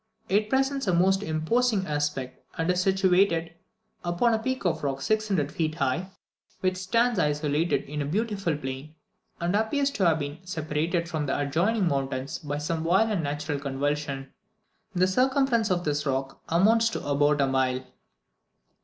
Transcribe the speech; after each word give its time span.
It 0.29 0.49
presents 0.49 0.87
a 0.87 0.95
most 0.95 1.21
imposing 1.21 1.85
aspect, 1.85 2.43
and 2.57 2.71
is 2.71 2.81
situated 2.81 3.53
upon 4.03 4.33
a 4.33 4.39
peak 4.39 4.65
of 4.65 4.83
rock 4.83 4.99
600 4.99 5.51
feet 5.51 5.75
high, 5.75 6.09
which 6.61 6.77
stands 6.77 7.19
isolated 7.19 7.83
in 7.83 8.01
a 8.01 8.05
beautiful 8.07 8.57
plain, 8.57 8.95
and 9.39 9.55
appears 9.55 9.91
to 9.91 10.05
have 10.07 10.17
been 10.17 10.39
separated 10.43 11.07
from 11.07 11.27
the 11.27 11.39
adjoining 11.39 11.87
mountains 11.87 12.39
by 12.39 12.57
some 12.57 12.83
violent 12.83 13.21
natural 13.21 13.59
convulsion. 13.59 14.31
The 14.95 15.05
circumference 15.05 15.69
of 15.69 15.83
this 15.83 16.03
rock 16.07 16.41
amounts 16.49 16.89
to 16.93 17.07
about 17.07 17.39
a 17.39 17.45
mile. 17.45 17.83